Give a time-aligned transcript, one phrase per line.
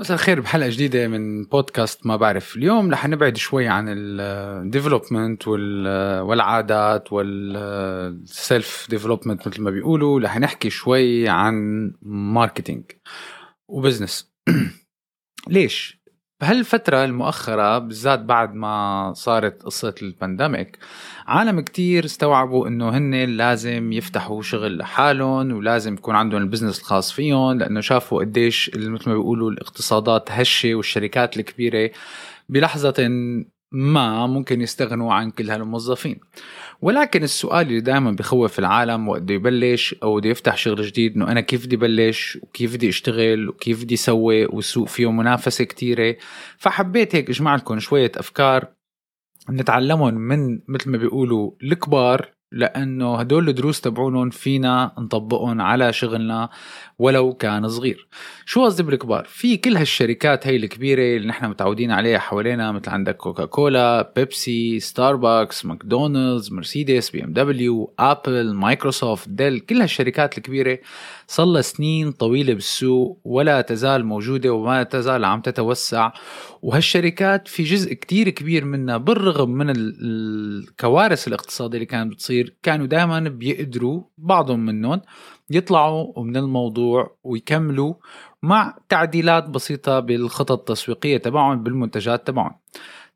[0.00, 2.56] مساء الخير بحلقة جديدة من بودكاست ما بعرف.
[2.56, 10.20] اليوم رح نبعد شوي عن ال development والعادات وال self development مثل ما بيقولوا.
[10.20, 11.54] رح نحكي شوي عن
[12.02, 12.84] marketing
[13.68, 14.32] و business
[15.48, 15.99] ليش؟
[16.40, 20.78] بهالفترة المؤخرة بالذات بعد ما صارت قصة ال pandemic
[21.26, 27.12] عالم كتير استوعبوا إنه هن لازم يفتحوا شغل لحالهم ولازم يكون عندهم ال business الخاص
[27.12, 31.90] فيهم لأنه شافوا قديش مثل ما بيقولوا الاقتصادات هشة والشركات الكبيرة
[32.48, 32.94] بلحظة
[33.72, 36.20] ما ممكن يستغنوا عن كل هالموظفين.
[36.82, 41.32] ولكن السؤال اللي دائما بخوف العالم وقت بده يبلش أو بده يفتح شغل جديد إنه
[41.32, 46.16] أنا كيف بدي بلش وكيف بدي أشتغل وكيف بدي سوي والسوق فيه منافسة كتيرة.
[46.58, 48.68] فحبيت هيك أجمع لكم شوية أفكار
[49.50, 56.48] نتعلمهم من مثل ما بيقولوا الكبار لأنه هدول الدروس تبعونهم فينا نطبقهم على شغلنا.
[57.00, 58.06] ولو كان صغير.
[58.44, 63.16] شو قصدي بالكبار؟ في كل هالشركات هي الكبيرة اللي نحن متعودين عليها حوالينا مثل عندك
[63.16, 70.78] كوكا كولا بيبسي ستاربكس ماكدونالدز مرسيدس بي ام دبليو ابل مايكروسوفت ديل كل هالشركات الكبيرة
[71.26, 76.10] صار لها سنين طويلة بالسوق ولا تزال موجودة وما تزال عم تتوسع.
[76.62, 83.20] وهالشركات في جزء كتير كبير منها بالرغم من الكوارث الاقتصادية اللي كانت بتصير كانوا دائما
[83.20, 85.00] بيقدروا بعضهم منهم
[85.50, 87.94] يطلعوا من الموضوع ويكملوا
[88.42, 92.54] مع تعديلات بسيطة بالخطط التسويقية تبعهم بالمنتجات تبعهم.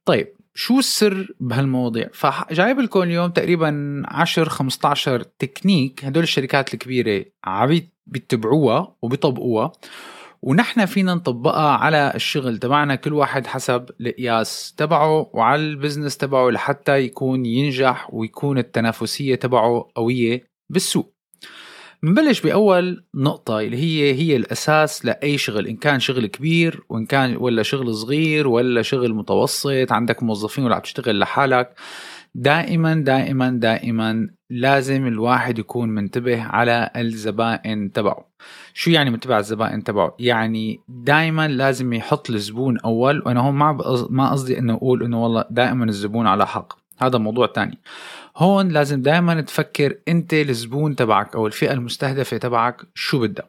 [0.05, 7.81] طيب شو السر بهالمواضيع؟ فجايب لكم اليوم تقريبا 10 15 تكنيك هدول الشركات الكبيرة عم
[8.07, 9.73] بيتبعوها وبيطبقوها.
[10.43, 16.51] ونحن فينا نطبقها على الشغل تبعنا كل واحد حسب القياس تبعه وعلى ال business تبعه
[16.51, 21.14] لحتى يكون ينجح ويكون التنافسية تبعه قوية بالسوق.
[22.05, 27.37] بنبلش بأول نقطة اللي هي هي الأساس لأي شغل إن كان شغل كبير وإن كان
[27.37, 31.75] ولا شغل صغير ولا شغل متوسط عندك موظفين ولا عم تشتغل لحالك.
[32.35, 38.29] دائما دائما دائما لازم الواحد يكون منتبه على الزبائن تبعه.
[38.75, 43.79] شو يعني منتبه على الزبائن تبعه؟ يعني دائما لازم يحط الزبون أول وأنا هون ما
[44.11, 46.73] ما قصدي إنه أقول إنه والله دائما الزبون على حق.
[46.99, 47.79] هذا موضوع تاني.
[48.37, 53.47] هون لازم دائما تفكر أنت الزبون تبعك أو الفئة المستهدفة تبعك شو بدها.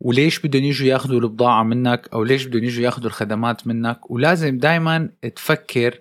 [0.00, 4.10] وليش بدهم يجوا ياخذوا البضاعة منك أو ليش بدهم يجوا ياخذوا الخدمات منك.
[4.10, 5.98] ولازم دايما تفكر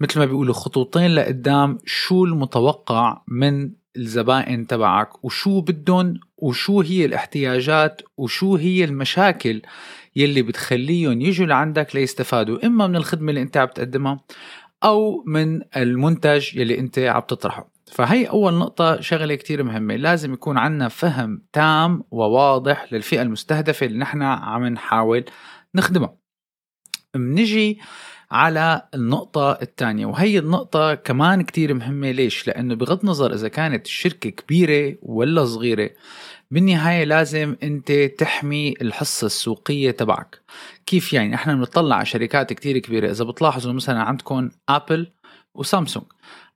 [0.00, 8.02] مثل ما بيقولوا خطوتين لقدام شو المتوقع من الزبائن تبعك وشو بدهم وشو هي الاحتياجات
[8.16, 9.62] وشو هي المشاكل
[10.16, 12.66] يلي بتخليهم يجوا لعندك ليستفادوا.
[12.66, 14.20] إما من الخدمة اللي أنت عم تقدمها
[14.84, 17.70] أو من المنتج يلي أنت عم تطرحه.
[17.92, 19.96] فهي أول نقطة شغلة كتير مهمة.
[19.96, 25.24] لازم يكون عندنا فهم تام وواضح للفئة المستهدفة اللي نحن عم نحاول
[25.74, 26.16] نخدمها.
[27.16, 27.80] منجي
[28.30, 32.10] على النقطة الثانية وهي النقطة كمان كتير مهمة.
[32.10, 35.90] ليش؟ لأنه بغض النظر إذا كانت الشركة كبيرة ولا صغيرة
[36.54, 40.40] بالنهاية لازم أنت تحمي الحصة السوقية تبعك.
[40.86, 43.10] كيف يعني؟ إحنا بنطلع على شركات كتير كبيرة.
[43.10, 45.12] إذا بتلاحظوا مثلا عندكم أبل
[45.54, 46.06] وسامسونج.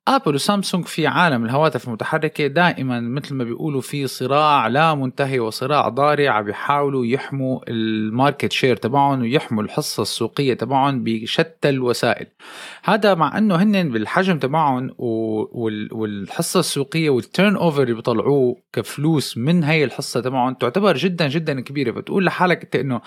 [0.09, 5.89] آبل وسامسونج في عالم الهواتف المتحركة دائما مثل ما بيقولوا في صراع لا منتهي وصراع
[5.89, 12.27] ضاري عم بيحاولوا يحموا ال market share تبعهم ويحموا الحصة السوقية تبعهم بشتى الوسائل.
[12.85, 14.91] هذا مع إنه هن بالحجم تبعهم
[15.93, 21.93] والحصة السوقية وال turnover اللي بيطلعوه كفلوس من هي الحصة تبعهم تعتبر جدا جدا كبيرة.
[21.93, 23.01] فتقول لحالك أنت إنه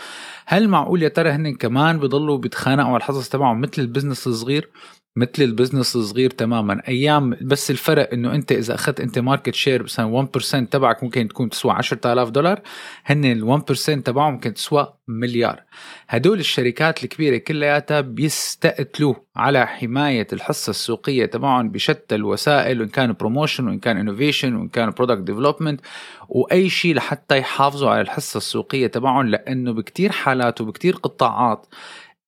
[0.45, 4.70] هل معقول يا ترى هن كمان بيضلوا بيتخانقوا على الحصص تبعهم مثل ال business الصغير؟
[5.16, 6.81] مثل البزنس الصغير تماما.
[6.87, 11.49] أيام بس الفرق إنه أنت إذا أخذت أنت market share مثلا 1% تبعك ممكن تكون
[11.49, 12.61] تسوى 10000 دولار
[13.05, 15.63] هن ال 1% تبعهم ممكن تسوى مليار.
[16.09, 23.67] هدول الشركات الكبيرة كلياتها بيستقتلوا على حماية الحصة السوقية تبعهم بشتى الوسائل وإن كان promotion
[23.67, 25.82] وإن كان innovation وإن كان product development
[26.29, 31.66] وأي شيء لحتى يحافظوا على الحصة السوقية تبعهم لأنه بكتير حالات وبكتير قطاعات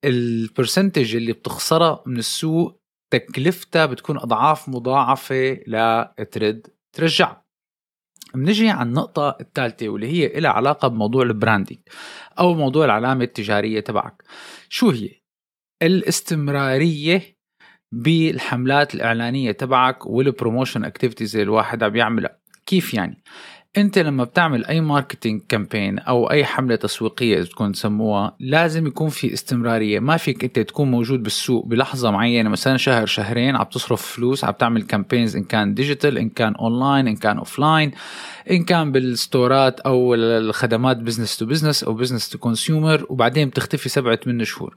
[0.06, 2.80] ال percentage اللي بتخسرها من السوق
[3.14, 7.44] تكلفتها بتكون أضعاف مضاعفة لترد ترجع
[8.36, 11.80] بنجي على النقطة الثالثة واللي هي لها علاقة بموضوع ال branding
[12.40, 14.24] أو موضوع العلامة التجارية تبعك
[14.70, 15.10] شو هي؟
[15.82, 17.38] الاستمرارية
[17.92, 23.24] بالحملات الإعلانية تبعك وال promotion activities اللي الواحد عم يعملها كيف يعني؟
[23.78, 29.10] أنت لما بتعمل أي marketing campaign أو أي حملة تسويقية إذا بتكون تسموها لازم يكون
[29.10, 30.00] في استمرارية.
[30.00, 34.52] ما فيك أنت تكون موجود بالسوق بلحظة معينة مثلا شهر شهرين عم تصرف فلوس عم
[34.52, 37.92] تعمل campaigns إن كان digital إن كان اونلاين إن كان offline
[38.52, 43.90] إن كان بال storeات أو الخدمات business to business أو business to consumer وبعدين بتختفي
[43.90, 44.76] سبعة من شهور.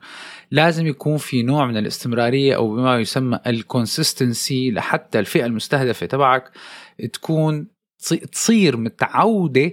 [0.51, 6.51] لازم يكون في نوع من الاستمرارية أو بما يسمى ال consistency لحتى الفئة المستهدفة تبعك
[7.13, 7.76] تكون
[8.33, 9.73] تصير متعودة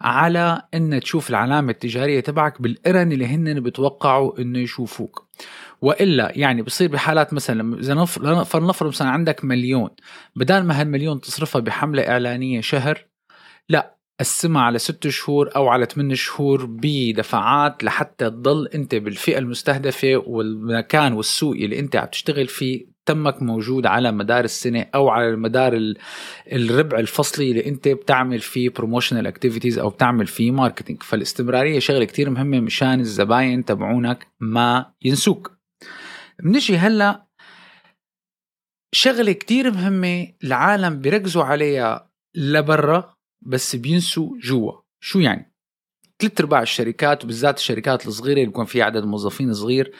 [0.00, 5.28] على إن تشوف العلامة التجارية تبعك بالقرن اللي هن بتوقعوا إنه يشوفوك.
[5.82, 8.04] وإلا يعني بصير بحالات مثلا إذا
[8.44, 9.90] فلنفرض مثلا عندك مليون
[10.36, 13.06] بدل ما هالمليون تصرفها بحملة إعلانية شهر
[13.68, 20.16] لا قسمها على ست شهور أو على ثمان شهور بدفعات لحتى تضل أنت بالفئة المستهدفة
[20.26, 25.94] والمكان والسوق اللي أنت عم تشتغل فيه تمك موجود على مدار السنة أو على مدار
[26.52, 32.30] الربع الفصلي اللي أنت بتعمل فيه promotional activities أو بتعمل فيه marketing فالاستمرارية شغلة كتير
[32.30, 35.58] مهمة مشان الزباين تبعونك ما ينسوك.
[36.42, 37.26] بنجي هلأ
[38.94, 43.15] شغلة كتير مهمة العالم بيركزوا عليها لبرا.
[43.42, 44.72] بس بينسوا جوا.
[45.00, 45.52] شو يعني؟
[46.18, 49.92] ثلاث أرباع الشركات وبالذات الشركات الصغيرة اللي بيكون فيها عدد موظفين صغير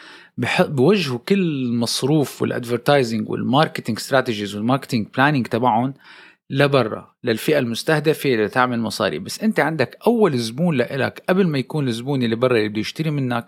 [0.59, 5.93] بوجهوا كل المصروف وال advertising وال marketing strategies وال marketing planning تبعهم
[6.49, 9.19] لبرا للفئة المستهدفة اللي تعمل مصاري.
[9.19, 13.11] بس أنت عندك أول زبون لإلك قبل ما يكون الزبون اللي برا اللي بده يشتري
[13.11, 13.45] منك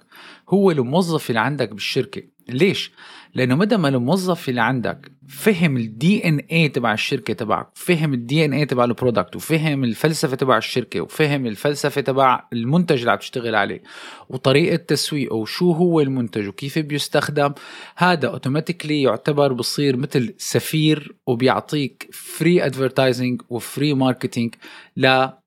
[0.49, 2.21] هو الموظف اللي عندك بالشركة.
[2.49, 2.91] ليش؟
[3.33, 8.65] لأنه مدى ما الموظف اللي عندك فهم ال DNA تبع الشركة تبعك فهم ال DNA
[8.65, 13.81] تبع ال product وفهم الفلسفة تبع الشركة وفهم الفلسفة تبع المنتج اللي عم تشتغل عليه
[14.29, 17.53] وطريقة تسويقه وشو هو المنتج وكيف بيستخدم.
[17.97, 24.55] هذا automatically يعتبر بصير مثل سفير وبيعطيك free advertising و free marketing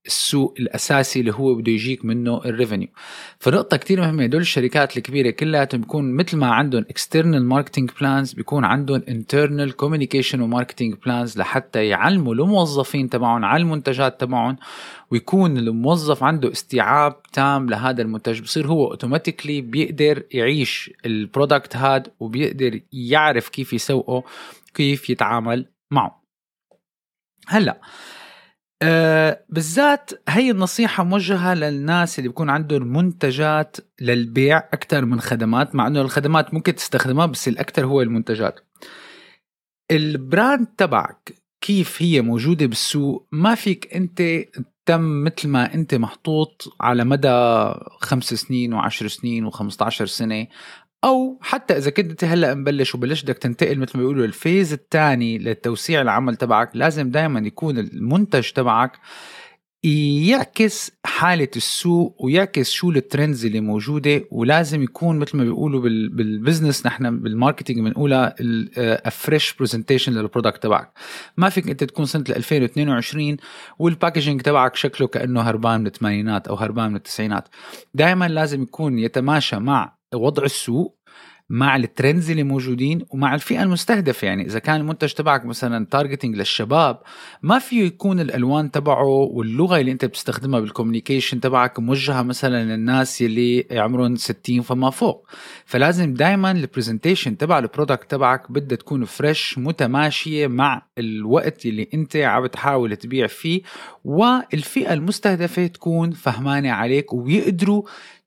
[0.05, 2.89] للسوق الأساسي اللي هو بده يجيك منه ال revenue
[3.39, 8.65] فنقطة كتير مهمة هدول الشركات الكبيرة كلياتهم بيكون مثل ما عندهم external marketing plans بيكون
[8.65, 14.57] عندهم internal communication و marketing plans لحتى يعلموا الموظفين تبعهم على المنتجات تبعهم
[15.11, 18.41] ويكون الموظف عنده استيعاب تام لهذا المنتج.
[18.41, 24.25] بصير هو automatically بيقدر يعيش ال product هاد وبيقدر يعرف كيف يسوقه
[24.75, 26.23] كيف يتعامل معه.
[27.49, 27.81] هلأ
[28.83, 35.87] أه بالذات هي النصيحة موجهة للناس اللي بيكون عندهم منتجات للبيع أكثر من خدمات مع
[35.87, 38.61] أنه الخدمات ممكن تستخدمها بس الأكثر هو المنتجات.
[39.91, 44.23] ال brand تبعك كيف هي موجودة بالسوق؟ ما فيك أنت
[44.87, 47.29] تتم مثل ما أنت محطوط على مدى
[48.01, 50.47] خمس سنين وعشر سنين وخمسة عشر سنة.
[51.05, 54.73] أو حتى إذا كنت أنت هلأ مبلش وبلشت بدك تنتقل مثل ما بيقولوا ال phase
[54.73, 58.99] الثاني لتوسيع العمل تبعك لازم دائما يكون المنتج تبعك
[59.85, 66.02] يعكس حالة السوق ويعكس شو ال trends اللي موجودة ولازم يكون مثل ما بيقولوا بال
[66.02, 68.35] business نحن بال marketing بنقولها
[69.11, 70.93] fresh presentation لل product تبعك.
[71.37, 73.37] ما فيك أنت تكون سنة 2022
[73.79, 77.49] وال packaging تبعك شكله كأنه هربان من الثمانينات أو هربان من التسعينات.
[77.95, 80.99] دائما لازم يكون يتماشى مع وضع السوق
[81.51, 84.27] مع ال trends اللي موجودين ومع الفئة المستهدفة.
[84.27, 87.01] يعني إذا كان المنتج تبعك مثلا targeting للشباب
[87.43, 93.23] ما فيه يكون الألوان تبعه واللغة اللي أنت بتستخدمها بال communication تبعك موجهة مثلا للناس
[93.23, 95.29] اللي عمرهم 60 فما فوق.
[95.65, 101.89] فلازم دائما ال presentation تبع ال product تبعك بدها تكون fresh متماشية مع الوقت اللي
[101.95, 103.63] أنت عم تحاول تبيع فيه
[104.05, 107.83] والفئة المستهدفة تكون فهمانة عليك ويقدروا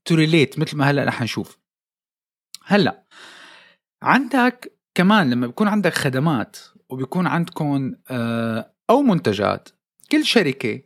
[0.06, 1.64] to relate مثل ما هلأ رح نشوف.
[2.65, 3.03] هلا
[4.03, 6.57] عندك كمان لما بيكون عندك خدمات
[6.89, 9.69] وبيكون عندكم آه، أو منتجات
[10.12, 10.81] كل شركة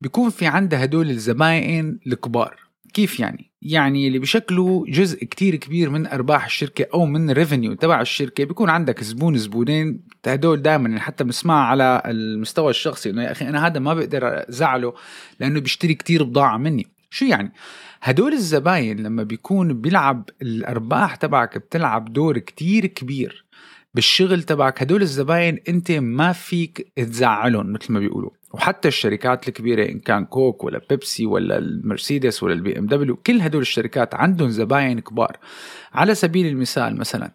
[0.00, 2.56] بيكون في عندها هدول الزباين الكبار.
[2.94, 8.00] كيف يعني؟ يعني اللي بشكلوا جزء كتير كبير من أرباح الشركة أو من الريفنيو تبع
[8.00, 10.00] الشركة بيكون عندك زبون زبونين.
[10.26, 14.94] هدول دائما حتى بنسمعها على المستوى الشخصي إنه يا أخي أنا هذا ما بقدر أزعله
[15.40, 16.86] لأنه بيشتري كتير بضاعة مني.
[17.12, 17.52] شو يعني؟
[18.02, 23.44] هدول الزباين لما بيكون بيلعب الأرباح تبعك بتلعب دور كتير كبير
[23.94, 28.30] بالشغل تبعك هدول الزباين أنت ما فيك تزعلهم مثل ما بيقولوا.
[28.52, 33.40] وحتى الشركات الكبيرة إن كان كوك ولا بيبسي ولا المرسيدس ولا البي إم دبليو كل
[33.40, 35.36] هدول الشركات عندهم زباين كبار.
[35.92, 37.30] على سبيل المثال مثلا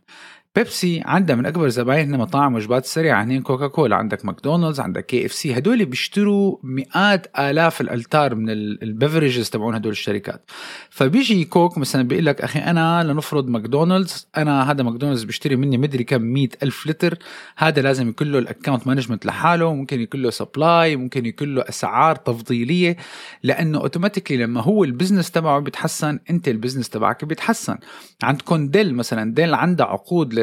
[0.57, 5.25] بيبسي عندها من أكبر زباينها مطاعم وجبات سريعة هنين كوكا كولا عندك ماكدونالدز عندك كي
[5.25, 10.51] إف سي هدول بيشتروا مئات آلاف اللترات من ال beverages تبعون هدول الشركات.
[10.89, 16.03] فبيجي كوك مثلا بيقول لك أخي أنا لنفرض ماكدونالدز أنا هذا ماكدونالدز بيشتري مني مدري
[16.03, 17.17] كم مئة ألف لتر
[17.57, 21.63] هذا لازم يكون له ال account management لحاله ممكن يكون له supply ممكن يكون له
[21.69, 22.97] أسعار تفضيلية
[23.43, 27.77] لأنه automatically لما هو ال business تبعه بيتحسن أنت ال business تبعك بيتحسن.
[28.23, 30.33] عندكم ديل مثلا ديل عندها عقود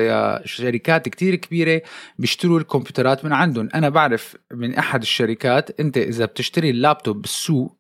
[0.45, 1.83] شركات كتير كبيرة
[2.19, 3.69] بيشتروا الكمبيوترات من عندهم.
[3.75, 7.77] أنا بعرف من أحد الشركات أنت إذا بتشتري اللابتوب بالسوق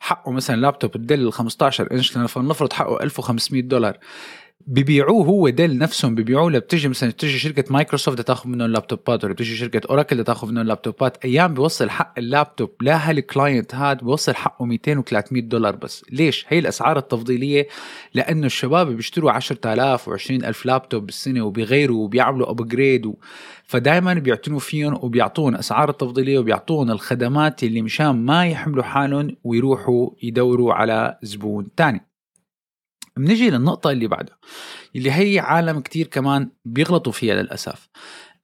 [0.00, 3.98] حقه مثلا لابتوب الديل 15 إنش لنفرض حقه 1500 دولار.
[4.68, 6.50] ببيعوه هو ديل نفسهم ببيعوه.
[6.50, 10.62] لبتجي مثلا بتجي شركة مايكروسوفت تاخذ منهم ال laptopات ولا بتجي شركة اوراكل تاخذ منهم
[10.62, 15.76] ال laptopات أيام بيوصل حق ال laptop لهال client هاد بيوصل حقه 200 و300 دولار
[15.76, 16.04] بس.
[16.12, 17.68] ليش؟ هي الأسعار التفضيلية.
[18.14, 23.14] لأنه الشباب بيشتروا 10000 و20000 لابتوب بالسنة وبيغيروا وبيعملوا upgrade و...
[23.64, 30.74] فدائما بيعتنوا فيهم وبيعطون أسعار التفضيلية وبيعطون الخدمات اللي مشان ما يحملوا حالهم ويروحوا يدوروا
[30.74, 32.15] على زبون تاني.
[33.16, 34.36] بنجي للنقطة اللي بعدها
[34.96, 37.88] اللي هي عالم كتير كمان بيغلطوا فيها للأسف.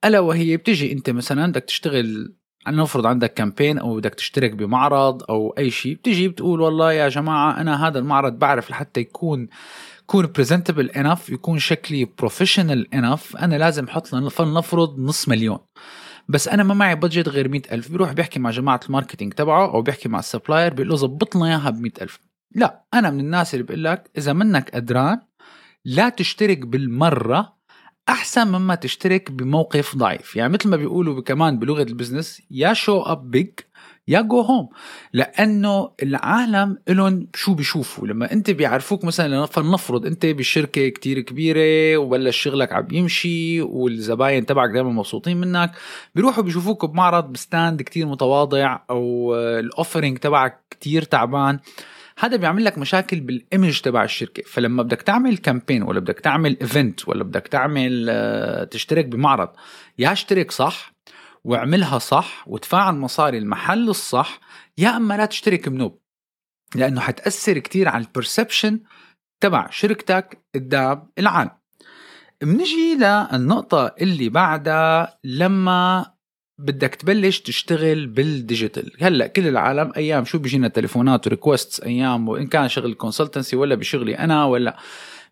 [0.05, 2.35] ألا وهي بتجي أنت مثلا بدك تشتغل
[2.69, 7.61] نفرض عندك campaign أو بدك تشترك بمعرض أو أي شيء بتجي بتقول والله يا جماعة
[7.61, 9.49] أنا هذا المعرض بعرف لحتى يكون
[10.03, 15.59] يكون presentable enough يكون شكلي professional enough أنا لازم أحط فلنفرض نص مليون.
[16.29, 19.75] بس أنا ما معي budget غير مئة ألف بيروح بيحكي مع جماعة ال marketing تبعه
[19.75, 22.32] أو بيحكي مع ال supplier بيقول له ظبط لنا إياها ب ألف.
[22.55, 25.21] لا أنا من الناس اللي بقول لك إذا منك قدران
[25.85, 27.57] لا تشترك بالمرة
[28.09, 30.37] أحسن مما تشترك بموقف ضعيف.
[30.37, 33.51] يعني مثل ما بيقولوا كمان بلغة ال business يا show up big
[34.09, 34.69] يا go home
[35.13, 38.07] لأنه العالم لهم شو بيشوفوا.
[38.07, 44.71] لما أنت بيعرفوك مثلا فلنفرض أنت بشركة كتير كبيرة وبلش شغلك عم يمشي والزباين تبعك
[44.71, 45.73] دائما مبسوطين منك
[46.15, 51.59] بيروحوا بيشوفوك بمعرض ب stand كتير متواضع أو ال offering تبعك كتير تعبان.
[52.19, 54.43] هذا بيعمل لك مشاكل بال image تبع الشركة.
[54.47, 59.49] فلما بدك تعمل campaign ولا بدك تعمل event ولا بدك تعمل آه، تشترك بمعرض
[59.99, 60.93] يا اشترك صح
[61.45, 64.41] واعملها صح وتدفع المصاري المحل الصح
[64.79, 65.99] يا أما لا تشترك منوب
[66.75, 68.81] لأنه حتأثر كتير على ال perception
[69.41, 71.51] تبع شركتك قدام العالم.
[72.43, 76.12] بنجي للنقطة اللي بعدها لما
[76.63, 78.93] بدك تبلش تشتغل بال digital.
[79.01, 83.75] هلأ كل العالم أيام شو بيجينا تليفونات و requests أيام وإن كان شغل consultancy ولا
[83.75, 84.77] بشغلي أنا ولا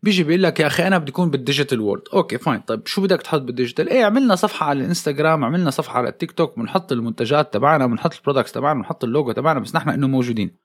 [0.03, 3.03] بيجي بيقول لك يا أخي أنا بدي أكون بال digital world okay fine طيب شو
[3.03, 6.93] بدك تحط بال digital إيه عملنا صفحة على الانستغرام عملنا صفحة على التيك توك بنحط
[6.93, 10.57] المنتجات تبعنا بنحط ال products تبعنا بنحط اللوجو تبعنا بس نحن إنه موجودين.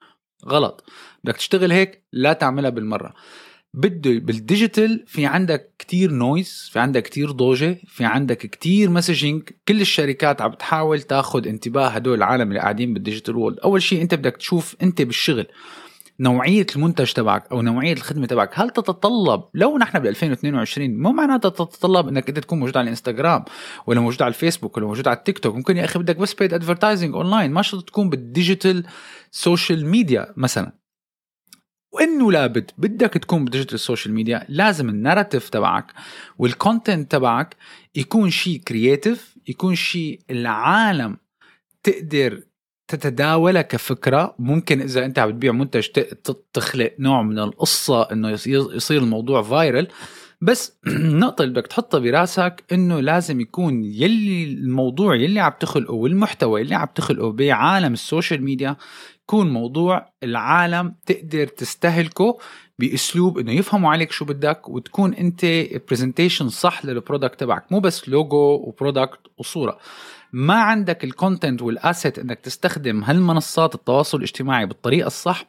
[0.46, 0.84] غلط.
[1.24, 3.14] بدك تشتغل هيك لا تعملها بالمرة.
[3.76, 9.42] بده بال digital في عندك كتير noise في عندك كتير ضوجة في عندك كتير messaging
[9.68, 14.02] كل الشركات عم بتحاول تاخذ انتباه هدول العالم اللي قاعدين بال digital world أول شيء
[14.02, 15.48] أنت بدك تشوف أنت بالشغل
[16.20, 18.60] نوعية المنتج تبعك أو نوعية الخدمة تبعك.
[18.60, 23.46] هل تتطلب لو نحن ب 2022 مو معناتها تتطلب إنك أنت تكون موجود على الإنستغرام
[23.88, 25.56] ولا موجود على الفيسبوك ولا موجود على التيك توك.
[25.56, 28.86] ممكن يا أخي بدك بس paid advertising online ما شرط تكون بال digital
[29.32, 30.85] social media مثلا.
[31.96, 35.94] وإنه لابد بدك تكون ب digital ال social media لازم ال narrative تبعك
[36.38, 37.56] وال content تبعك
[37.96, 41.18] يكون شيء creative يكون شيء العالم
[41.84, 42.44] تقدر
[42.88, 44.36] تتداولها كفكرة.
[44.40, 45.88] ممكن إذا أنت عم تبيع منتج
[46.54, 49.88] تخلق نوع من القصة إنه يصير الموضوع viral
[50.46, 56.62] بس النقطة اللي بدك تحطها براسك إنه لازم يكون يلي الموضوع يلي عم تخلقه والمحتوى
[56.62, 58.76] يلي عم تخلقه بعالم ال social media
[59.24, 62.38] يكون موضوع العالم تقدر تستهلكه
[62.80, 65.46] بأسلوب إنه يفهموا عليك شو بدك وتكون أنت
[65.90, 69.78] presentation صح لل product تبعك مو بس logo و product وصورة.
[70.34, 75.46] ما عندك ال content وال asset إنك تستخدم هالمنصات التواصل الاجتماعي بالطريقة الصح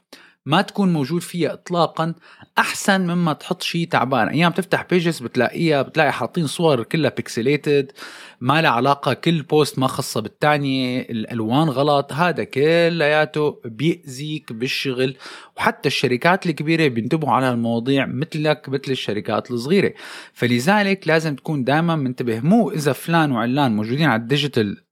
[0.47, 2.15] ما تكون موجود فيها اطلاقا
[2.59, 4.29] أحسن مما تحط شيء تعبان.
[4.29, 7.93] أيام تفتح pages بتلاقيها بتلاقي حاطين صور كلها pixelated
[8.41, 12.13] ما لها علاقة كل post ما خصها بالثانيه الالوان غلط.
[12.13, 15.17] هذا كلياته بيأذيك بالشغل.
[15.57, 19.95] وحتى الشركات الكبيرة بينتبهوا على المواضيع مثلك مثل الشركات الصغيرة.
[20.33, 22.41] فلذلك لازم تكون دائما منتبه.
[22.41, 24.83] مو إذا فلان وعلان موجودين على ال digital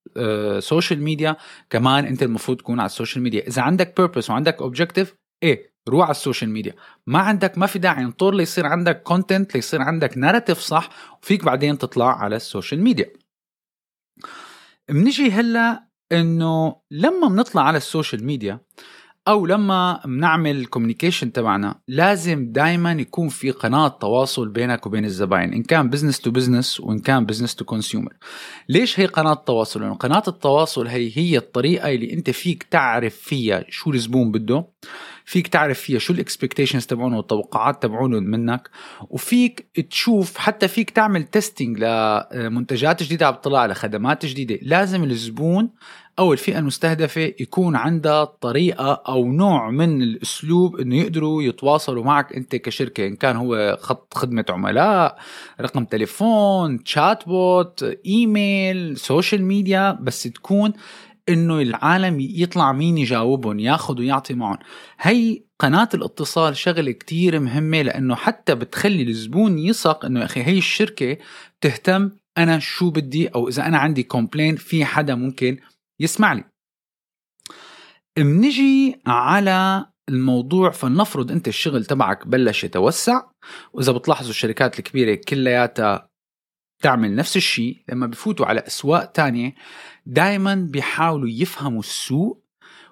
[0.58, 1.36] social media
[1.70, 6.02] كمان أنت المفروض تكون على ال social media إذا عندك purpose وعندك objective إيه روح
[6.02, 6.74] على ال social media.
[7.06, 10.88] ما عندك ما في داعي انطر ليصير عندك content ليصير عندك narrative صح
[11.22, 13.12] وفيك بعدين تطلع على ال social media.
[14.88, 18.60] بنجي هلا إنه لما بنطلع على ال social media
[19.28, 25.52] أو لما بنعمل ال communication تبعنا لازم دائما يكون في قناة تواصل بينك وبين الزباين
[25.52, 28.12] إن كان business to business وإن كان business to consumer
[28.68, 33.64] ليش هي قناة تواصل؟ لأنه قناة التواصل هي هي الطريقة اللي أنت فيك تعرف فيها
[33.68, 34.66] شو الزبون بده.
[35.24, 38.70] فيك تعرف فيها شو ال expectations تبعونه والتوقعات تبعونه منك
[39.10, 44.58] وفيك تشوف حتى فيك تعمل testing لمنتجات جديدة عم تطلع لخدمات جديدة.
[44.62, 45.70] لازم الزبون
[46.18, 52.56] أو الفئة المستهدفة يكون عندها طريقة أو نوع من الأسلوب إنه يقدروا يتواصلوا معك أنت
[52.56, 55.18] كشركة إن كان هو خط خدمة عملاء
[55.60, 60.72] رقم تليفون chatbot email social media بس تكون
[61.28, 64.58] إنه العالم يطلع مين يجاوبهم ياخذ ويعطي معهم.
[65.00, 70.58] هي قناة الاتصال شغلة كتير مهمة لأنه حتى بتخلي الزبون يثق أنه يا أخي هي
[70.58, 71.16] الشركة
[71.60, 75.58] تهتم أنا شو بدي أو إذا أنا عندي complain في حدا ممكن
[76.00, 76.44] يسمع لي.
[78.18, 83.22] منجي على الموضوع فلنفرض أنت الشغل تبعك بلش يتوسع
[83.72, 86.08] وإذا بتلاحظوا الشركات الكبيرة كلياتها
[86.82, 89.54] تعمل نفس الشيء لما بفوتوا على أسواق تانية
[90.06, 92.44] دائما بيحاولوا يفهموا السوق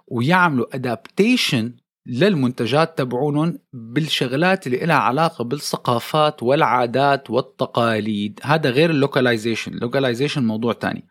[0.07, 1.73] ويعملوا adaptation
[2.07, 8.41] للمنتجات تبعونهم بالشغلات اللي لها علاقة بالثقافات والعادات والتقاليد.
[8.43, 11.05] هذا غير ال localization ال localization موضوع تاني.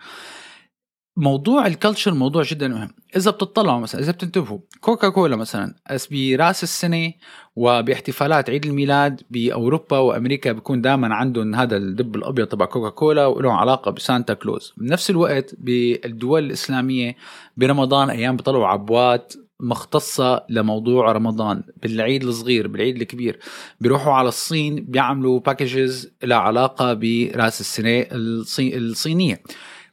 [1.17, 2.89] موضوع ال culture موضوع جدا مهم.
[3.15, 5.75] إذا بتطلعوا مثلا إذا بتنتبهوا كوكا كولا مثلا
[6.11, 7.13] براس السنة
[7.55, 13.53] وباحتفالات عيد الميلاد بأوروبا وأمريكا بيكون دائما عندهم هذا الدب الأبيض تبع كوكا كولا وله
[13.53, 17.15] علاقة بسانتا كلوز بنفس الوقت بالدول الإسلامية
[17.57, 21.63] برمضان أيام بيطلعوا عبوات مختصة لموضوع رمضان.
[21.81, 23.39] بالعيد الصغير بالعيد الكبير.
[23.79, 28.07] بيروحوا على الصين بيعملوا packages لها علاقة براس السنة
[28.59, 29.41] الصينية.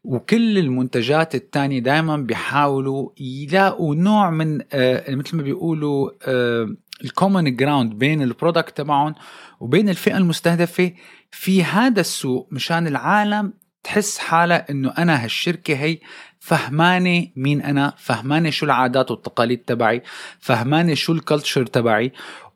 [0.09, 6.69] وكل المنتجات الثانية دائما بيحاولوا يلاقوا نوع من آه مثل ما بيقولوا آه
[7.05, 9.15] ال common ground بين ال product تبعهم
[9.61, 10.93] وبين الفئة المستهدفة.
[11.31, 15.99] في هذا السوق مشان العالم تحس حالها إنه أنا هالشركة هي
[16.39, 20.03] فهمانة مين أنا فهمانة شو العادات والتقاليد تبعي
[20.39, 22.13] فهمانة شو ال culture تبعي.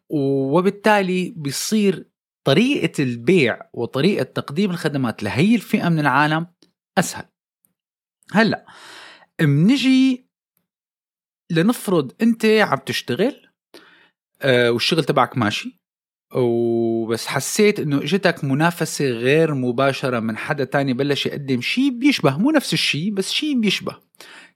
[0.08, 2.06] وبالتالي بيصير
[2.44, 6.46] طريقة البيع وطريقة تقديم الخدمات لهي الفئة من العالم
[6.98, 7.31] أسهل.
[8.32, 8.66] هلا
[9.40, 10.26] منجي
[11.50, 13.48] لنفرض انت عم تشتغل
[14.42, 15.82] آه والشغل تبعك ماشي
[16.34, 22.50] وبس حسيت انه اجتك منافسة غير مباشرة من حدا تاني بلش يقدم شيء بيشبه مو
[22.50, 23.96] نفس الشيء بس شيء بيشبه.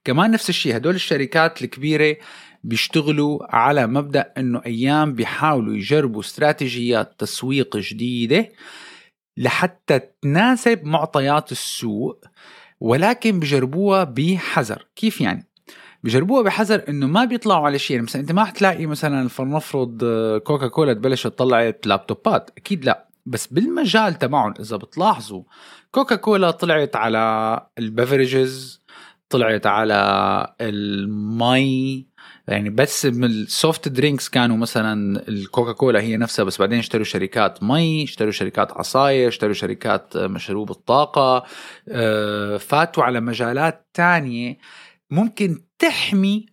[0.04, 2.16] كمان نفس الشيء هدول الشركات الكبيرة
[2.64, 8.52] بيشتغلوا على مبدأ انه أيام بيحاولوا يجربوا استراتيجيات تسويق جديدة
[9.36, 12.24] لحتى تناسب معطيات السوق
[12.80, 14.86] ولكن بجربوها بحذر.
[14.96, 15.46] كيف يعني؟
[16.04, 17.94] بجربوها بحذر إنه ما بيطلعوا على شيء.
[17.94, 20.04] يعني مثلا أنت ما حتلاقي مثلا فلنفرض
[20.44, 22.50] كوكا كولا تبلش طلعت لابتوبات.
[22.58, 23.08] أكيد لا.
[23.26, 25.42] بس بالمجال تبعهم إذا بتلاحظوا
[25.90, 28.82] كوكا كولا طلعت على ال beverages
[29.28, 32.06] طلعت على المي
[32.48, 37.62] يعني بس ال soft drinks كانوا مثلا الكوكا كولا هي نفسها بس بعدين اشتروا شركات
[37.62, 41.44] مي اشتروا شركات عصاير اشتروا شركات مشروب الطاقة
[41.88, 44.58] آه، فاتوا على مجالات تانية
[45.10, 46.46] ممكن تحمي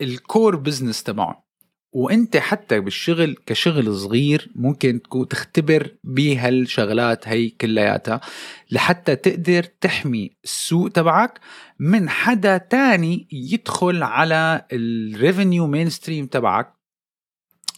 [0.00, 1.49] ال core business تبعهم.
[1.92, 5.00] وانت حتى بالشغل كشغل صغير ممكن
[5.30, 8.20] تختبر بهالشغلات هي كلياتها
[8.70, 11.40] لحتى تقدر تحمي السوق تبعك
[11.78, 16.80] من حدا تاني يدخل على ال revenue main stream تبعك.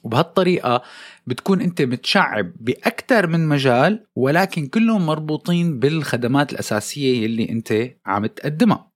[0.04, 0.82] وبهالطريقة
[1.26, 8.92] بتكون انت متشعب بأكثر من مجال ولكن كلهم مربوطين بالخدمات الأساسية يلي انت عم تقدمها.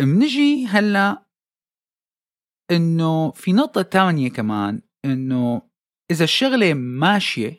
[0.00, 1.22] منجي هلا
[2.72, 5.62] إنه في نقطة تانية كمان إنه
[6.10, 7.58] إذا الشغلة ماشية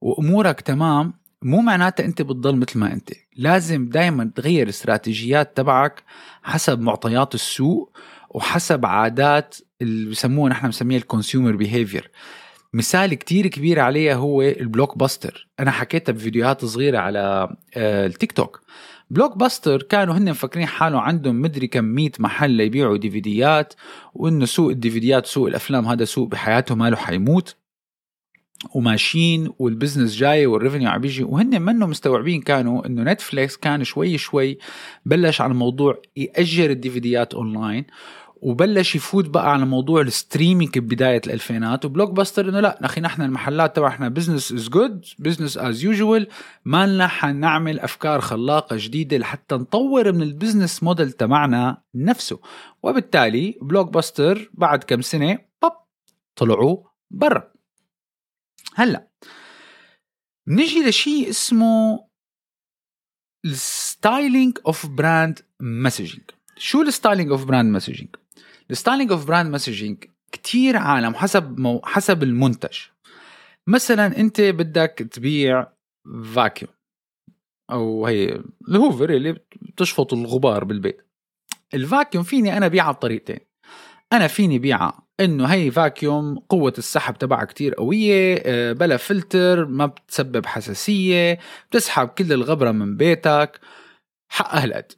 [0.00, 3.10] وأمورك تمام مو معناتها أنت بتضل مثل ما أنت.
[3.36, 6.02] لازم دائما تغير الاستراتيجيات تبعك
[6.42, 7.98] حسب معطيات السوق
[8.30, 12.10] وحسب عادات اللي بسموها نحن بنسميها ال consumer behavior
[12.76, 18.60] مثال كتير كبير عليها هو ال Blockbuster أنا حكيتها بفيديوهات صغيرة على آه، التيك توك.
[19.10, 23.74] Blockbuster كانوا هن مفكرين حالهم عندهم مدري كم 100 محل ليبيعوا DVD ات
[24.14, 27.56] وإنه سوق ال DVD ات سوق الأفلام هذا سوق بحياته ماله حيموت.
[28.74, 31.24] وماشيين وال business جاي وال revenue عم بيجي.
[31.24, 34.58] وهن منهم مستوعبين كانوا إنه Netflix كان شوي شوي
[35.06, 37.84] بلش على الموضوع يأجر ال DVD ات online
[38.42, 43.22] وبلش يفوت بقى على موضوع ال streaming ببداية الألفينات و Blockbuster إنه لا أخي نحن
[43.22, 46.28] المحلات تبعنا business is good business as usual
[46.64, 52.40] ما لنا حنعمل أفكار خلاقة جديدة لحتى نطور من ال business model تبعنا نفسه.
[52.82, 55.72] وبالتالي Blockbuster بعد كم سنة باب
[56.36, 57.52] طلعوا برا.
[58.74, 59.08] هلأ
[60.48, 62.06] نجي لشيء اسمه
[63.44, 66.22] ال styling of brand messaging
[66.56, 68.08] شو ال styling of brand messaging
[68.70, 72.78] ال styling of brand messaging كثير عالم حسب مو حسب المنتج.
[73.66, 75.66] مثلا أنت بدك تبيع
[76.34, 76.72] vacuum
[77.70, 81.06] أو هي ال Hoover اللي بتشفط الغبار بالبيت.
[81.74, 83.38] ال vacuum فيني أنا بيعها بطريقتين.
[84.12, 89.86] أنا فيني بيعها إنه هي vacuum قوة السحب تبعها كتير قوية آه، بلا فلتر ما
[89.86, 91.38] بتسبب حساسية
[91.70, 93.60] بتسحب كل الغبرة من بيتك.
[94.28, 94.92] حقها هالقد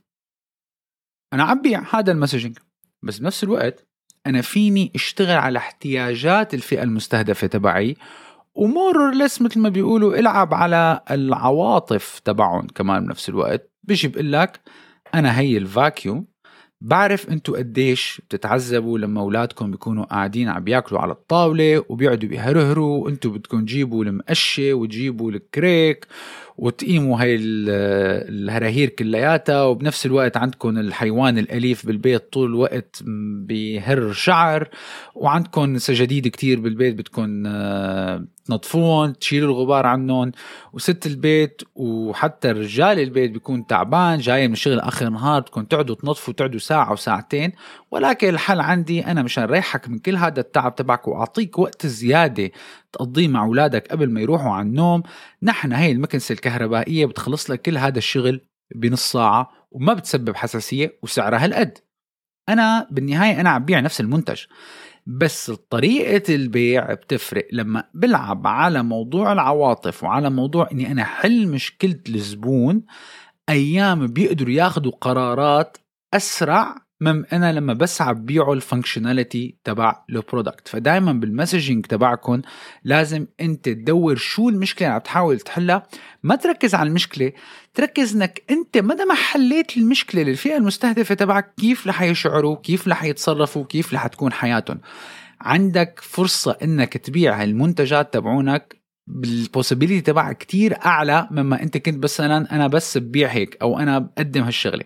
[1.32, 2.58] أنا عم بيع هذا ال messaging.
[3.08, 3.86] بس بنفس الوقت
[4.26, 7.96] أنا فيني أشتغل على احتياجات الفئة المستهدفة تبعي
[8.54, 13.70] و more less مثل ما بيقولوا ألعب على العواطف تبعهم كمان بنفس الوقت.
[13.82, 14.60] بيجي بقول لك
[15.14, 16.26] أنا هي ال vacuum
[16.80, 23.30] بعرف انتو قديش بتتعذبوا لما أولادكم بيكونوا قاعدين عم بياكلوا على الطاولة وبيقعدوا بيهرهروا وانتو
[23.30, 26.06] بدكم تجيبوا المقشة وتجيبوا الكريك
[26.58, 33.02] وتقيموا هاي الهراهير كلياتها وبنفس الوقت عندكم الحيوان الأليف بالبيت طول الوقت
[33.46, 34.68] بيهر شعر
[35.14, 40.32] وعندكم سجاديد كتير بالبيت بدكم آه، تنظفون تشيلوا الغبار عنهم.
[40.72, 46.34] وست البيت وحتى رجال البيت بيكون تعبان جاي من الشغل آخر نهار بدكم تقعدوا تنظفوا
[46.34, 47.52] تقعدوا ساعة وساعتين
[47.90, 52.50] ولكن الحل عندي أنا مشان ريحك من كل هذا التعب تبعك وأعطيك وقت زيادة
[52.92, 55.02] تقضيه مع أولادك قبل ما يروحوا على النوم.
[55.42, 58.40] نحن هي المكنسة الكهربائية بتخلص لك كل هذا الشغل
[58.74, 61.78] بنص ساعة وما بتسبب حساسية وسعرها هالقد.
[62.48, 64.44] أنا بالنهاية أنا عم بيع نفس المنتج
[65.06, 72.00] بس طريقة البيع بتفرق لما بلعب على موضوع العواطف وعلى موضوع إني أنا حل مشكلة
[72.08, 72.84] الزبون
[73.48, 75.76] أيام بيقدروا ياخذوا قرارات
[76.14, 81.86] أسرع من أنا لما بس عم بيعوا ال functionality تبع ال product فدائما بال messaging
[81.86, 82.42] تبعكم
[82.84, 85.86] لازم أنت تدور شو المشكلة اللي عم تحاول تحلها.
[86.22, 87.32] ما تركز على المشكلة
[87.74, 93.04] تركز إنك أنت مدى ما حليت المشكلة للفئة المستهدفة تبعك كيف رح يشعروا كيف رح
[93.04, 94.80] يتصرفوا كيف رح تكون حياتهم
[95.40, 102.66] عندك فرصة إنك تبيع المنتجات تبعونك بالبوسيبيليتي تبعها كتير أعلى مما أنت كنت مثلا أنا
[102.66, 104.84] بس ببيع هيك أو أنا بقدم هالشغلة.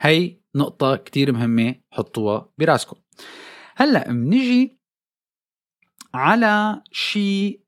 [0.00, 2.96] هي نقطة كتير مهمة حطوها براسكم.
[3.76, 4.80] هلأ بنيجي
[6.14, 7.60] على شيء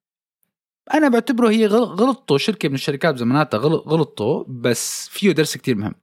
[0.95, 5.95] أنا بعتبره هي غلطته شركة من الشركات بزماناتها غلطته بس فيه درس كتير مهم.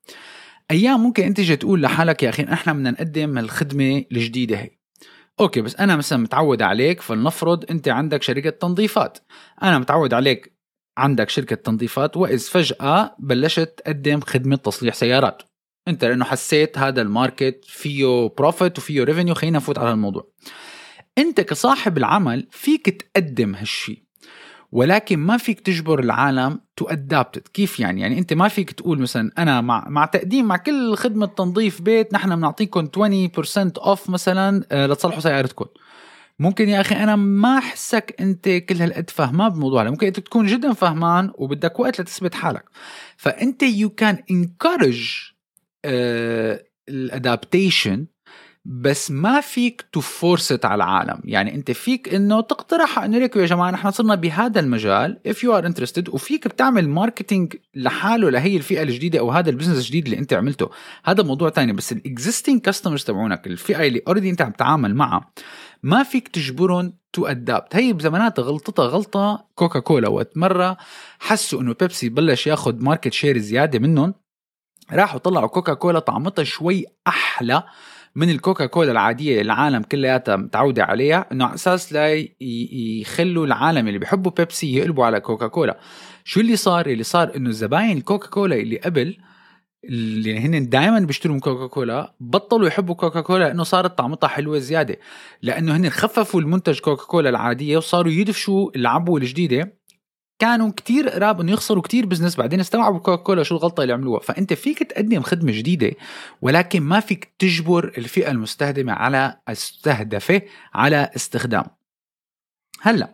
[0.72, 4.70] أيام ممكن أنت تيجي تقول لحالك يا أخي إحنا بدنا نقدم الخدمة الجديدة هي.
[5.40, 9.18] أوكي بس أنا مثلا متعود عليك فلنفرض أنت عندك شركة تنظيفات.
[9.64, 10.54] أنا متعود عليك
[10.98, 15.44] عندك شركة تنظيفات واذ فجأة بلشت تقدم خدمة تصليح سيارات.
[15.90, 20.28] انت لأنه حسيت هذا ال market فيه profit وفيه revenue خلينا نفوت على الموضوع
[21.18, 24.04] انت كصاحب العمل فيك تقدم هالشيء
[24.72, 29.32] ولكن ما فيك تجبر العالم to adapt كيف يعني؟ يعني انت ما فيك تقول مثلا
[29.38, 32.92] أنا مع مع تقديم مع كل خدمة تنظيف بيت نحن بنعطيكم 20%
[33.78, 35.66] off مثلا آه، لتصلحوا سيارتكم
[36.40, 40.74] ممكن يا أخي أنا ما أحسك أنت كل هالقد فهمان بالموضوع ممكن أنت تكون جدا
[40.74, 42.64] فهمان وبدك وقت لتثبت حالك.
[43.18, 45.32] فأنت you can encourage
[46.90, 48.08] ال adaptation
[48.66, 51.22] بس ما فيك ت force على العالم.
[51.24, 55.50] يعني أنت فيك إنه تقترح إنه ليكوا يا جماعة نحن صرنا بهذا المجال if you
[55.62, 60.20] are interested وفيك بتعمل marketing لحاله لهي الفئة الجديدة أو هذا ال business الجديد اللي
[60.20, 60.70] أنت عملته.
[61.06, 65.32] هذا موضوع تاني بس ال existing customers تبعونك الفئة اللي already أنت عم تتعامل معها
[65.84, 70.78] ما فيك تجبرهم to adapt هي بزماناتها غلطتها غلطة كوكا كولا وقت مره
[71.20, 74.14] حسوا إنه بيبسي بلش ياخذ market share زيادة منهم.
[74.92, 77.64] راحوا طلعوا كوكا كولا طعمتها شوي أحلى
[78.16, 83.88] من الكوكا كولا العادية اللي العالم كلياتها متعوده عليها إنه على أساس لا يخلوا العالم
[83.88, 85.80] اللي بيحبوا بيبسي يقلبوا على كوكا كولا
[86.24, 89.18] شو اللي صار؟ اللي صار إنه زباين الكوكا كولا اللي قبل
[89.84, 94.60] اللي هن دائما بيشتروا من كوكا كولا بطلوا يحبوا كوكا كولا لأنه صارت طعمتها حلوة
[94.60, 95.00] زيادة.
[95.42, 99.79] لأنه هن خففوا المنتج كوكا كولا العادية وصاروا يدفشوا العبوه الجديدة.
[100.40, 104.20] كانوا كتير قراب إنه يخسروا كتير business بعدين استوعبوا كوكا كولا شو الغلطة اللي عملوها.
[104.20, 105.92] فأنت فيك تقدم خدمة جديدة
[106.42, 110.42] ولكن ما فيك تجبر الفئة المستهدمة على المستهدفه
[110.74, 111.64] على استخدام
[112.82, 113.14] هلأ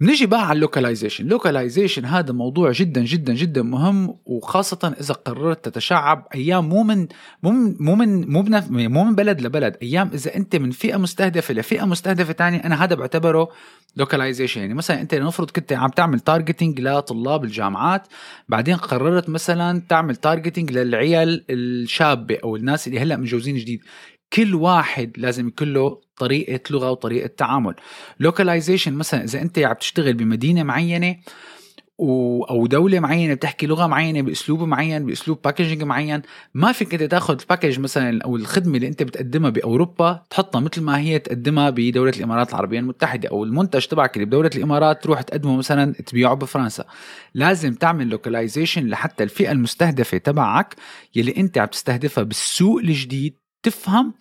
[0.00, 1.24] بنجي بقى على ال localization.
[1.24, 7.08] ال localization هذا موضوع جدا جدا جدا مهم وخاصة إذا قررت تتشعب أيام مو من
[7.42, 7.50] مو
[7.94, 9.76] من مو من مو, من بلد لبلد.
[9.82, 13.48] أيام إذا أنت من فئة مستهدفة لفئة مستهدفة تانية أنا هذا بعتبره
[13.96, 14.60] localization.
[14.60, 18.06] يعني مثلا أنت نفرض كنت عم تعمل targeting لطلاب الجامعات
[18.48, 23.80] بعدين قررت مثلا تعمل targeting للعيال الشابة أو الناس اللي هلأ متجوزين جديد.
[24.32, 27.74] كل واحد لازم يكون له طريقة لغة وطريقة تعامل.
[28.20, 31.16] localization مثلا إذا أنت عم تشتغل بمدينة معينة
[32.00, 32.42] و...
[32.44, 36.22] أو دولة معينة بتحكي لغة معينة بأسلوب معين بأسلوب packaging معين
[36.54, 40.82] ما فيك أنت تاخذ ال package مثلا أو الخدمة اللي أنت بتقدمها بأوروبا تحطها مثل
[40.82, 45.56] ما هي تقدمها بدولة الإمارات العربية المتحدة أو المنتج تبعك اللي بدولة الإمارات تروح تقدمه
[45.56, 46.84] مثلا تبيعه بفرنسا.
[47.34, 50.76] لازم تعمل localization لحتى الفئة المستهدفة تبعك
[51.14, 54.14] يلي أنت عم تستهدفها بالسوق الجديد تفهم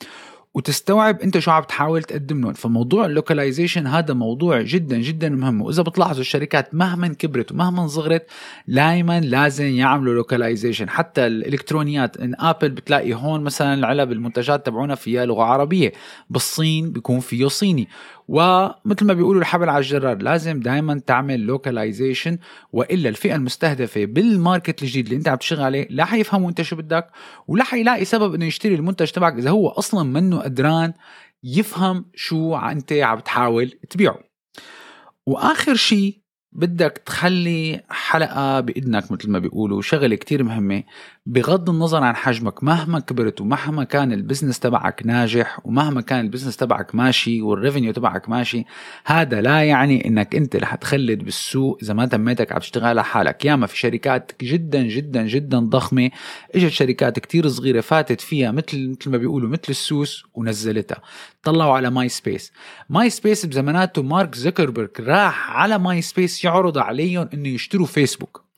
[0.54, 2.54] وتستوعب انت شو عم تحاول تقدم لهم.
[2.54, 5.62] فموضوع ال localization هذا موضوع جدا جدا مهم.
[5.62, 8.25] وإذا بتلاحظوا الشركات مهما كبرت ومهما صغرت
[8.67, 10.89] دائما لازم يعملوا localization.
[10.89, 15.93] حتى الإلكترونيات إن Apple بتلاقي هون مثلا العلب المنتجات تبعونا فيها لغة عربية.
[16.30, 17.88] بالصين بيكون فيه صيني.
[18.29, 22.38] ومثل ما بيقولوا الحبل على الجرار لازم دائما تعمل localization
[22.73, 26.75] وإلا الفئة المستهدفة بال market الجديد اللي انت عم تشتغل عليه لا حيفهموا انت شو
[26.75, 27.07] بدك
[27.47, 30.93] ولا حيلاقي سبب انه يشتري المنتج تبعك إذا هو أصلا منه قدران
[31.43, 34.19] يفهم شو انت عم تحاول تبيعه.
[35.25, 36.19] وآخر شيء
[36.51, 40.83] بدك تخلي حلقة بإذنك مثل ما بيقولوا شغلة كتير مهمة
[41.29, 46.24] بغض النظر عن حجمك مهما كبرت ومهما كان ال business تبعك ناجح ومهما كان ال
[46.24, 48.65] business تبعك ماشي وال revenue تبعك ماشي
[49.05, 53.45] هذا لا يعني إنك أنت رح تخلد بالسوق إذا ما تميتك عم تشتغل على حالك.
[53.45, 56.09] ياما في شركات جدا جدا جدا ضخمة
[56.55, 61.01] إجت شركات كتير صغيرة فاتت فيها مثل مثل ما بيقولوا مثل السوس ونزلتها.
[61.43, 62.51] طلعوا على MySpace
[62.89, 68.48] MySpace بزماناته مارك زكربرج راح على MySpace يعرض عليهم إنه يشتروا فيسبوك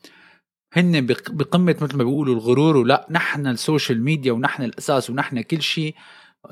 [0.73, 5.62] هن بقمة مثل ما بيقولوا الغرور ولا نحن ال social media ونحن الأساس ونحن كل
[5.62, 5.95] شيء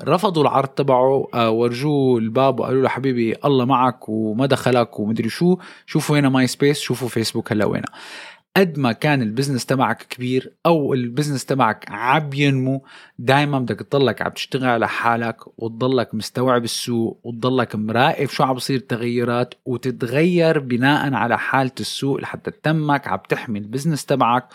[0.04, 5.56] رفضوا العرض تبعه آه، ورجوه الباب وقالوا له حبيبي الله معك وما دخلك ومدري شو
[5.86, 7.82] شوفوا وين ماي سبيس شوفوا فيسبوك هلأ وين
[8.56, 12.84] قد ما كان ال business تبعك كبير أو ال business تبعك عم ينمو
[13.18, 18.78] دائما بدك تضلك عم تشتغل على حالك وتضلك مستوعب السوق وتضلك مراقب شو عم بصير
[18.78, 24.48] تغيرات وتتغير بناء على حالة السوق لحتى تتمك عم تحمي ال business تبعك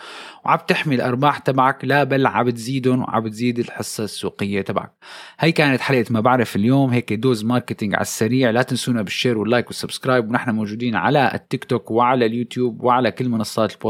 [0.44, 4.92] وعم تحمي الأرباح تبعك لا بل عم بتزيدهم وعم بتزيد الحصة السوقية تبعك.
[5.38, 8.50] هي كانت حلقة ما بعرف اليوم هيك dose marketing على السريع.
[8.50, 12.82] لا تنسونا بال share وال like وال subscribe ونحن موجودين على التيك توك وعلى اليوتيوب
[12.82, 13.85] وعلى كل منصات البودكاست.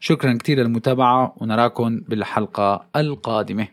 [0.00, 3.68] شكرا كثير للمتابعة ونراكم بالحلقة القادمة.